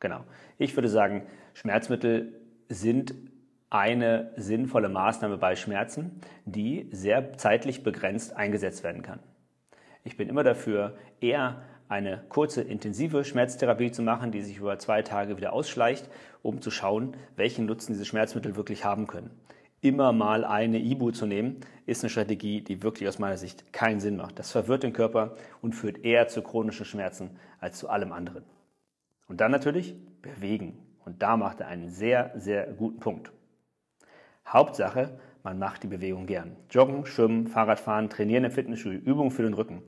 Genau. 0.01 0.25
Ich 0.59 0.77
würde 0.77 0.89
sagen, 0.89 1.27
Schmerzmittel 1.55 2.41
sind 2.69 3.15
eine 3.71 4.33
sinnvolle 4.37 4.89
Maßnahme 4.89 5.39
bei 5.39 5.57
Schmerzen, 5.57 6.21
die 6.45 6.89
sehr 6.93 7.37
zeitlich 7.37 7.83
begrenzt 7.83 8.35
eingesetzt 8.35 8.83
werden 8.83 9.03
kann. 9.03 9.21
Ich 10.05 10.17
bin 10.17 10.29
immer 10.29 10.45
dafür, 10.45 10.97
eher 11.21 11.63
eine 11.89 12.23
kurze, 12.29 12.63
intensive 12.63 13.25
Schmerztherapie 13.25 13.91
zu 13.91 14.03
machen, 14.03 14.31
die 14.31 14.43
sich 14.43 14.59
über 14.59 14.79
zwei 14.79 15.03
Tage 15.03 15.37
wieder 15.37 15.53
ausschleicht, 15.53 16.09
um 16.43 16.61
zu 16.61 16.71
schauen, 16.71 17.17
welchen 17.37 17.67
Nutzen 17.67 17.93
diese 17.93 18.05
Schmerzmittel 18.05 18.57
wirklich 18.57 18.85
haben 18.85 19.07
können. 19.07 19.31
Immer 19.81 20.13
mal 20.13 20.45
eine 20.45 20.79
Ibu 20.79 21.13
zu 21.13 21.25
nehmen, 21.27 21.61
ist 21.87 22.03
eine 22.03 22.11
Strategie, 22.11 22.63
die 22.63 22.83
wirklich 22.83 23.09
aus 23.09 23.21
meiner 23.21 23.37
Sicht 23.37 23.73
keinen 23.73 24.01
Sinn 24.01 24.17
macht. 24.17 24.39
Das 24.39 24.51
verwirrt 24.51 24.83
den 24.83 24.93
Körper 24.93 25.37
und 25.63 25.75
führt 25.75 26.05
eher 26.05 26.27
zu 26.27 26.43
chronischen 26.43 26.85
Schmerzen 26.85 27.31
als 27.61 27.79
zu 27.79 27.89
allem 27.89 28.13
anderen. 28.13 28.45
Und 29.29 29.41
dann 29.41 29.53
natürlich 29.53 29.95
bewegen. 30.21 30.79
Und 31.05 31.23
da 31.23 31.37
macht 31.37 31.61
er 31.61 31.69
einen 31.69 31.89
sehr, 31.89 32.33
sehr 32.35 32.67
guten 32.73 32.99
Punkt. 32.99 33.31
Hauptsache, 34.47 35.19
man 35.45 35.59
macht 35.59 35.85
die 35.85 35.89
Bewegung 35.89 36.27
gern. 36.27 36.57
Joggen, 36.71 37.07
Schwimmen, 37.07 37.47
Fahrradfahren, 37.47 38.11
Trainieren 38.11 38.45
im 38.45 38.51
Fitnessstudio, 38.51 38.99
Übungen 38.99 39.31
für 39.31 39.43
den 39.43 39.55
Rücken. 39.55 39.83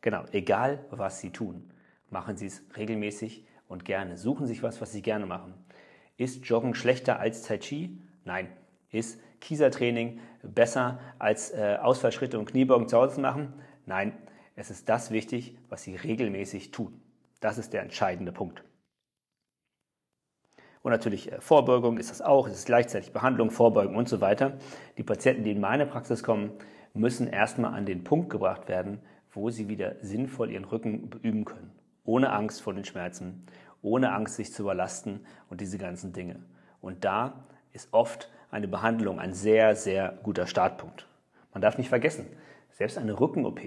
Genau, 0.00 0.24
egal 0.32 0.84
was 0.90 1.20
Sie 1.20 1.30
tun, 1.30 1.70
machen 2.10 2.36
Sie 2.36 2.46
es 2.46 2.62
regelmäßig 2.76 3.44
und 3.68 3.84
gerne. 3.84 4.16
Suchen 4.16 4.46
Sie 4.46 4.54
sich 4.54 4.62
was, 4.62 4.80
was 4.80 4.92
Sie 4.92 5.02
gerne 5.02 5.26
machen. 5.26 5.52
Ist 6.16 6.46
Joggen 6.46 6.74
schlechter 6.74 7.18
als 7.18 7.42
Tai 7.42 7.58
Chi? 7.58 8.00
Nein. 8.24 8.48
Ist 8.94 9.20
Kiesertraining 9.40 10.20
besser 10.44 11.00
als 11.18 11.50
äh, 11.50 11.78
Ausfallschritte 11.82 12.38
und 12.38 12.46
Kniebeugen 12.46 12.86
zu 12.86 12.96
Hause 12.96 13.16
zu 13.16 13.20
machen? 13.20 13.52
Nein. 13.86 14.12
Es 14.54 14.70
ist 14.70 14.88
das 14.88 15.10
wichtig, 15.10 15.58
was 15.68 15.82
Sie 15.82 15.96
regelmäßig 15.96 16.70
tun. 16.70 17.02
Das 17.40 17.58
ist 17.58 17.72
der 17.72 17.82
entscheidende 17.82 18.30
Punkt. 18.30 18.62
Und 20.82 20.92
natürlich 20.92 21.32
äh, 21.32 21.40
Vorbeugung 21.40 21.98
ist 21.98 22.10
das 22.10 22.22
auch, 22.22 22.46
es 22.46 22.54
ist 22.54 22.66
gleichzeitig 22.66 23.12
Behandlung, 23.12 23.50
Vorbeugung 23.50 23.96
und 23.96 24.08
so 24.08 24.20
weiter. 24.20 24.58
Die 24.96 25.02
Patienten, 25.02 25.42
die 25.42 25.50
in 25.50 25.60
meine 25.60 25.86
Praxis 25.86 26.22
kommen, 26.22 26.52
müssen 26.92 27.26
erstmal 27.26 27.74
an 27.74 27.86
den 27.86 28.04
Punkt 28.04 28.30
gebracht 28.30 28.68
werden, 28.68 29.00
wo 29.32 29.50
sie 29.50 29.68
wieder 29.68 29.96
sinnvoll 30.02 30.52
ihren 30.52 30.66
Rücken 30.66 31.10
üben 31.22 31.44
können. 31.44 31.72
Ohne 32.04 32.30
Angst 32.30 32.62
vor 32.62 32.74
den 32.74 32.84
Schmerzen, 32.84 33.44
ohne 33.82 34.12
Angst, 34.12 34.36
sich 34.36 34.52
zu 34.52 34.62
überlasten 34.62 35.26
und 35.50 35.60
diese 35.60 35.78
ganzen 35.78 36.12
Dinge. 36.12 36.44
Und 36.80 37.04
da 37.04 37.44
ist 37.72 37.88
oft 37.92 38.30
eine 38.54 38.68
Behandlung 38.68 39.18
ein 39.18 39.34
sehr, 39.34 39.74
sehr 39.74 40.16
guter 40.22 40.46
Startpunkt. 40.46 41.08
Man 41.52 41.60
darf 41.60 41.76
nicht 41.76 41.88
vergessen, 41.88 42.26
selbst 42.70 42.96
eine 42.96 43.18
Rücken-OP 43.18 43.60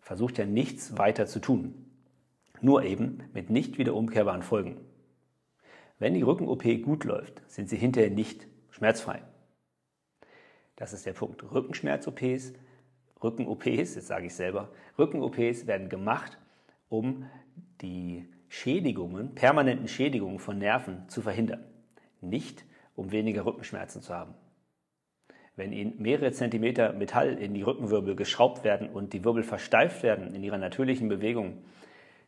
versucht 0.00 0.38
ja 0.38 0.46
nichts 0.46 0.96
weiter 0.96 1.26
zu 1.26 1.40
tun. 1.40 1.90
Nur 2.62 2.82
eben 2.82 3.22
mit 3.34 3.50
nicht 3.50 3.78
wieder 3.78 3.94
umkehrbaren 3.94 4.42
Folgen. 4.42 4.80
Wenn 5.98 6.14
die 6.14 6.22
Rücken-OP 6.22 6.64
gut 6.82 7.04
läuft, 7.04 7.42
sind 7.48 7.68
sie 7.68 7.76
hinterher 7.76 8.10
nicht 8.10 8.46
schmerzfrei. 8.70 9.22
Das 10.76 10.94
ist 10.94 11.04
der 11.04 11.12
Punkt. 11.12 11.42
Rückenschmerz-OPs, 11.52 12.54
Rücken-OPs, 13.22 13.94
jetzt 13.94 14.06
sage 14.06 14.26
ich 14.26 14.34
selber, 14.34 14.70
Rücken-OPs 14.98 15.66
werden 15.66 15.90
gemacht, 15.90 16.38
um 16.88 17.26
die 17.82 18.26
Schädigungen, 18.48 19.34
permanenten 19.34 19.86
Schädigungen 19.86 20.38
von 20.38 20.58
Nerven 20.58 21.08
zu 21.10 21.20
verhindern. 21.20 21.62
Nicht, 22.22 22.64
um 22.96 23.12
weniger 23.12 23.46
Rückenschmerzen 23.46 24.02
zu 24.02 24.14
haben. 24.14 24.34
Wenn 25.56 25.72
Ihnen 25.72 26.00
mehrere 26.00 26.32
Zentimeter 26.32 26.92
Metall 26.92 27.34
in 27.34 27.54
die 27.54 27.62
Rückenwirbel 27.62 28.16
geschraubt 28.16 28.64
werden 28.64 28.88
und 28.88 29.12
die 29.12 29.24
Wirbel 29.24 29.42
versteift 29.42 30.02
werden 30.02 30.34
in 30.34 30.42
ihrer 30.42 30.58
natürlichen 30.58 31.08
Bewegung, 31.08 31.58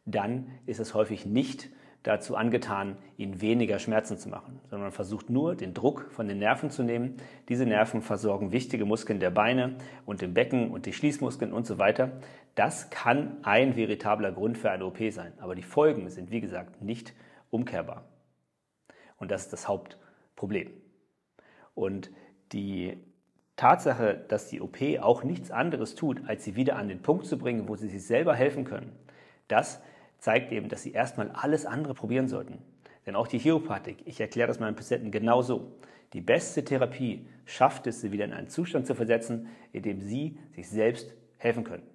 dann 0.04 0.48
ist 0.66 0.80
es 0.80 0.94
häufig 0.94 1.24
nicht 1.24 1.68
dazu 2.02 2.36
angetan, 2.36 2.96
ihnen 3.16 3.40
weniger 3.40 3.78
Schmerzen 3.78 4.18
zu 4.18 4.28
machen, 4.28 4.60
sondern 4.64 4.86
man 4.86 4.92
versucht 4.92 5.30
nur, 5.30 5.54
den 5.54 5.72
Druck 5.72 6.10
von 6.10 6.26
den 6.26 6.38
Nerven 6.38 6.70
zu 6.70 6.82
nehmen. 6.82 7.16
Diese 7.48 7.64
Nerven 7.64 8.02
versorgen 8.02 8.52
wichtige 8.52 8.84
Muskeln 8.84 9.20
der 9.20 9.30
Beine 9.30 9.76
und 10.04 10.20
dem 10.20 10.34
Becken 10.34 10.70
und 10.70 10.86
die 10.86 10.92
Schließmuskeln 10.92 11.52
und 11.52 11.66
so 11.66 11.78
weiter. 11.78 12.12
Das 12.54 12.90
kann 12.90 13.36
ein 13.44 13.76
veritabler 13.76 14.32
Grund 14.32 14.58
für 14.58 14.70
eine 14.70 14.84
OP 14.84 14.98
sein, 15.10 15.32
aber 15.38 15.54
die 15.54 15.62
Folgen 15.62 16.10
sind, 16.10 16.30
wie 16.30 16.40
gesagt, 16.40 16.82
nicht 16.82 17.14
umkehrbar. 17.50 18.04
Und 19.18 19.30
das 19.30 19.42
ist 19.42 19.52
das 19.52 19.68
Hauptproblem. 20.32 20.70
Und 21.74 22.10
die 22.52 22.96
Tatsache, 23.56 24.24
dass 24.28 24.48
die 24.48 24.60
OP 24.60 24.78
auch 25.00 25.24
nichts 25.24 25.50
anderes 25.50 25.94
tut, 25.94 26.22
als 26.26 26.44
sie 26.44 26.56
wieder 26.56 26.76
an 26.76 26.88
den 26.88 27.02
Punkt 27.02 27.26
zu 27.26 27.38
bringen, 27.38 27.68
wo 27.68 27.76
sie 27.76 27.88
sich 27.88 28.04
selber 28.04 28.34
helfen 28.34 28.64
können, 28.64 28.92
das 29.48 29.80
zeigt 30.18 30.52
eben, 30.52 30.68
dass 30.68 30.82
sie 30.82 30.92
erstmal 30.92 31.30
alles 31.30 31.66
andere 31.66 31.94
probieren 31.94 32.28
sollten. 32.28 32.58
Denn 33.06 33.16
auch 33.16 33.26
die 33.26 33.38
Chiropratik, 33.38 33.98
ich 34.04 34.20
erkläre 34.20 34.48
das 34.48 34.60
meinen 34.60 34.76
Patienten 34.76 35.10
genauso. 35.10 35.72
Die 36.12 36.20
beste 36.20 36.64
Therapie 36.64 37.26
schafft 37.44 37.86
es, 37.86 38.00
sie 38.00 38.12
wieder 38.12 38.24
in 38.24 38.32
einen 38.32 38.48
Zustand 38.48 38.86
zu 38.86 38.94
versetzen, 38.94 39.48
in 39.72 39.82
dem 39.82 40.00
sie 40.00 40.38
sich 40.54 40.68
selbst 40.68 41.14
helfen 41.38 41.64
können. 41.64 41.86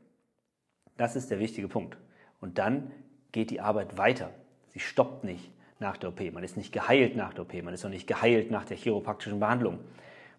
Das 0.98 1.16
ist 1.16 1.32
der 1.32 1.40
wichtige 1.40 1.68
Punkt. 1.68 1.98
Und 2.42 2.58
dann 2.58 2.92
geht 3.32 3.52
die 3.52 3.62
Arbeit 3.62 3.98
weiter. 3.98 4.32
Sie 4.70 4.80
stoppt 4.80 5.24
nicht 5.24 5.52
nach 5.80 5.98
der 5.98 6.10
OP. 6.10 6.22
Man 6.34 6.44
ist 6.44 6.58
nicht 6.58 6.72
geheilt 6.72 7.16
nach 7.16 7.34
der 7.34 7.44
OP. 7.44 7.54
Man 7.64 7.74
ist 7.74 7.86
auch 7.86 7.90
nicht 7.90 8.08
geheilt 8.08 8.52
nach 8.52 8.66
der 8.66 8.78
chiropraktischen 8.78 9.40
Behandlung. 9.40 9.80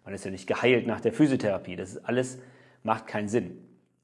Man 0.05 0.13
ist 0.13 0.25
ja 0.25 0.31
nicht 0.31 0.47
geheilt 0.47 0.87
nach 0.87 1.01
der 1.01 1.13
Physiotherapie. 1.13 1.75
Das 1.75 1.91
ist 1.91 2.05
alles 2.05 2.39
macht 2.83 3.07
keinen 3.07 3.27
Sinn, 3.27 3.57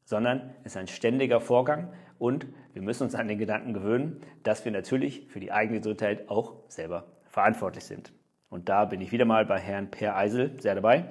sondern 0.03 0.53
ist 0.63 0.77
ein 0.77 0.87
ständiger 0.87 1.39
Vorgang, 1.39 1.93
und 2.17 2.47
wir 2.73 2.81
müssen 2.81 3.03
uns 3.03 3.15
an 3.15 3.27
den 3.27 3.37
Gedanken 3.37 3.73
gewöhnen, 3.73 4.21
dass 4.43 4.63
wir 4.65 4.71
natürlich 4.71 5.27
für 5.27 5.39
die 5.39 5.51
eigene 5.51 5.79
Gesundheit 5.79 6.29
auch 6.29 6.53
selber 6.67 7.05
verantwortlich 7.25 7.83
sind. 7.83 8.13
Und 8.49 8.69
da 8.69 8.85
bin 8.85 9.01
ich 9.01 9.11
wieder 9.11 9.25
mal 9.25 9.45
bei 9.45 9.59
Herrn 9.59 9.91
Per 9.91 10.15
Eisel 10.15 10.59
sehr 10.61 10.75
dabei, 10.75 11.05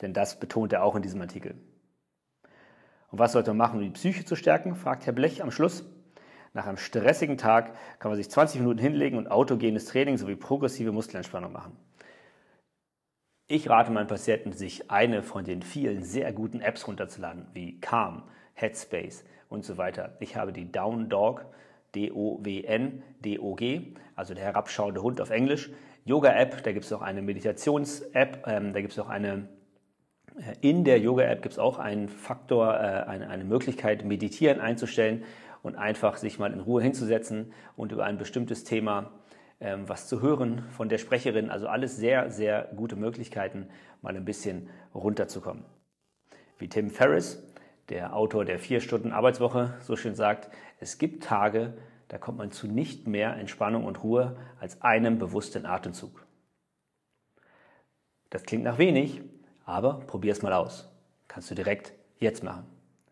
denn 0.00 0.14
das 0.14 0.40
betont 0.40 0.72
er 0.72 0.84
auch 0.84 0.96
in 0.96 1.02
diesem 1.02 1.20
Artikel. 1.20 1.54
Und 3.10 3.18
was 3.18 3.32
sollte 3.32 3.50
man 3.50 3.58
machen, 3.58 3.78
um 3.78 3.84
die 3.84 3.90
Psyche 3.90 4.24
zu 4.24 4.36
stärken, 4.36 4.74
fragt 4.74 5.06
Herr 5.06 5.12
Blech 5.12 5.42
am 5.42 5.50
Schluss. 5.50 5.84
Nach 6.54 6.66
einem 6.66 6.76
stressigen 6.76 7.38
Tag 7.38 7.74
kann 7.98 8.10
man 8.10 8.16
sich 8.16 8.30
20 8.30 8.60
Minuten 8.60 8.78
hinlegen 8.78 9.18
und 9.18 9.30
autogenes 9.30 9.86
Training 9.86 10.16
sowie 10.16 10.36
progressive 10.36 10.92
Muskelentspannung 10.92 11.52
machen. 11.52 11.76
Ich 13.46 13.68
rate 13.70 13.90
meinen 13.90 14.08
Patienten, 14.08 14.52
sich 14.52 14.90
eine 14.90 15.22
von 15.22 15.44
den 15.44 15.62
vielen 15.62 16.02
sehr 16.02 16.32
guten 16.32 16.60
Apps 16.60 16.86
runterzuladen, 16.86 17.46
wie 17.54 17.80
Calm, 17.80 18.22
Headspace, 18.54 19.24
und 19.48 19.64
so 19.64 19.78
weiter. 19.78 20.16
Ich 20.20 20.36
habe 20.36 20.52
die 20.52 20.70
Down 20.70 21.08
Dog, 21.08 21.46
D-O-W-N, 21.94 23.02
D-O-G, 23.20 23.94
also 24.14 24.34
der 24.34 24.44
herabschauende 24.44 25.02
Hund 25.02 25.20
auf 25.20 25.30
Englisch. 25.30 25.70
Yoga-App, 26.04 26.62
da 26.62 26.72
gibt 26.72 26.84
es 26.84 26.92
auch 26.92 27.02
eine 27.02 27.22
Meditations-App, 27.22 28.46
ähm, 28.46 28.72
da 28.72 28.80
gibt 28.80 28.92
es 28.92 28.98
auch 28.98 29.08
eine, 29.08 29.48
äh, 30.36 30.54
in 30.60 30.84
der 30.84 30.98
Yoga-App 31.00 31.42
gibt 31.42 31.54
es 31.54 31.58
auch 31.58 31.78
einen 31.78 32.08
Faktor, 32.08 32.74
äh, 32.74 33.04
eine, 33.06 33.28
eine 33.28 33.44
Möglichkeit, 33.44 34.04
Meditieren 34.04 34.60
einzustellen 34.60 35.24
und 35.62 35.76
einfach 35.76 36.16
sich 36.16 36.38
mal 36.38 36.52
in 36.52 36.60
Ruhe 36.60 36.82
hinzusetzen 36.82 37.52
und 37.76 37.92
über 37.92 38.04
ein 38.04 38.18
bestimmtes 38.18 38.64
Thema 38.64 39.10
ähm, 39.60 39.88
was 39.88 40.06
zu 40.06 40.22
hören 40.22 40.62
von 40.70 40.88
der 40.88 40.98
Sprecherin. 40.98 41.50
Also 41.50 41.66
alles 41.66 41.96
sehr, 41.96 42.30
sehr 42.30 42.68
gute 42.76 42.94
Möglichkeiten, 42.96 43.68
mal 44.02 44.16
ein 44.16 44.24
bisschen 44.24 44.68
runterzukommen. 44.94 45.64
Wie 46.58 46.68
Tim 46.68 46.90
Ferriss 46.90 47.42
der 47.88 48.14
Autor 48.14 48.44
der 48.44 48.58
vier 48.58 48.80
Stunden 48.80 49.12
Arbeitswoche 49.12 49.74
so 49.80 49.96
schön 49.96 50.14
sagt, 50.14 50.50
es 50.78 50.98
gibt 50.98 51.24
Tage, 51.24 51.74
da 52.08 52.18
kommt 52.18 52.38
man 52.38 52.52
zu 52.52 52.68
nicht 52.68 53.06
mehr 53.06 53.36
Entspannung 53.36 53.84
und 53.84 54.02
Ruhe 54.02 54.36
als 54.60 54.82
einem 54.82 55.18
bewussten 55.18 55.66
Atemzug. 55.66 56.24
Das 58.30 58.44
klingt 58.44 58.64
nach 58.64 58.78
wenig, 58.78 59.22
aber 59.64 60.00
probier 60.06 60.32
es 60.32 60.42
mal 60.42 60.52
aus. 60.52 60.88
Kannst 61.26 61.50
du 61.50 61.54
direkt 61.54 61.92
jetzt 62.18 62.44
machen. 62.44 62.64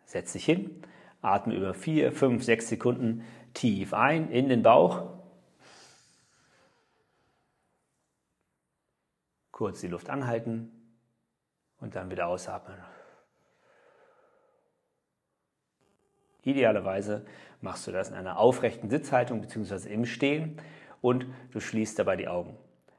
Setz 0.05 0.33
dich 0.33 0.45
hin, 0.45 0.83
atme 1.23 1.55
über 1.55 1.75
4, 1.75 2.13
5, 2.13 2.43
6 2.45 2.69
Sekunden 2.69 3.25
tief 3.55 3.95
ein 3.95 4.31
in 4.31 4.49
den 4.49 4.63
Bauch. 4.63 5.15
Kurz 9.51 9.81
die 9.81 9.89
Luft 9.89 10.11
anhalten 10.11 10.71
und 11.81 11.95
dann 11.95 12.11
wieder 12.11 12.27
ausatmen. 12.27 12.77
Idealerweise 16.43 17.27
machst 17.61 17.87
du 17.87 17.93
das 17.93 18.11
in 18.11 18.15
einer 18.15 18.39
aufrechten 18.39 18.89
Sitzhaltung 18.89 19.41
bzw. 19.41 19.93
im 19.93 20.07
Stehen 20.07 20.61
und 21.01 21.27
du 21.51 21.61
schließt 21.61 21.99
dabei 21.99 22.17
die 22.17 22.29
Augen. 22.29 22.57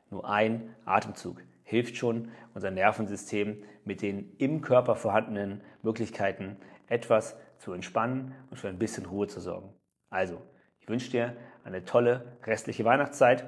Nur 0.09 0.29
ein 0.29 0.75
Atemzug 0.85 1.41
hilft 1.63 1.97
schon, 1.97 2.31
unser 2.53 2.71
Nervensystem 2.71 3.63
mit 3.85 4.01
den 4.01 4.35
im 4.37 4.61
Körper 4.61 4.95
vorhandenen 4.95 5.61
Möglichkeiten 5.81 6.57
etwas 6.87 7.37
zu 7.59 7.73
entspannen 7.73 8.33
und 8.49 8.57
für 8.57 8.69
ein 8.69 8.79
bisschen 8.79 9.05
Ruhe 9.05 9.27
zu 9.27 9.39
sorgen. 9.39 9.73
Also, 10.09 10.41
ich 10.79 10.87
wünsche 10.87 11.11
dir 11.11 11.35
eine 11.63 11.83
tolle 11.83 12.37
restliche 12.43 12.85
Weihnachtszeit 12.85 13.45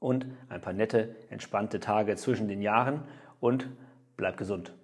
und 0.00 0.26
ein 0.48 0.60
paar 0.60 0.72
nette, 0.72 1.14
entspannte 1.30 1.80
Tage 1.80 2.16
zwischen 2.16 2.48
den 2.48 2.62
Jahren 2.62 3.04
und 3.40 3.68
bleib 4.16 4.36
gesund. 4.36 4.74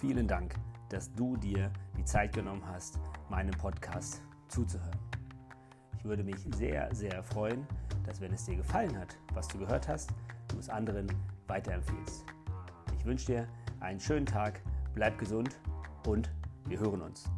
Vielen 0.00 0.26
Dank, 0.26 0.54
dass 0.88 1.12
du 1.12 1.36
dir 1.36 1.70
die 1.96 2.04
Zeit 2.04 2.32
genommen 2.32 2.62
hast, 2.66 2.98
meinem 3.28 3.52
Podcast 3.52 4.22
zuzuhören. 4.48 4.98
Ich 5.98 6.04
würde 6.04 6.24
mich 6.24 6.36
sehr, 6.56 6.88
sehr 6.94 7.22
freuen, 7.22 7.66
dass 8.04 8.20
wenn 8.20 8.32
es 8.32 8.44
dir 8.44 8.56
gefallen 8.56 8.96
hat, 8.98 9.16
was 9.34 9.48
du 9.48 9.58
gehört 9.58 9.88
hast, 9.88 10.10
du 10.48 10.58
es 10.58 10.68
anderen 10.68 11.06
weiterempfiehlst. 11.46 12.24
Ich 12.98 13.04
wünsche 13.04 13.26
dir 13.26 13.48
einen 13.80 14.00
schönen 14.00 14.26
Tag, 14.26 14.60
bleib 14.94 15.18
gesund 15.18 15.58
und 16.06 16.30
wir 16.66 16.78
hören 16.78 17.02
uns. 17.02 17.30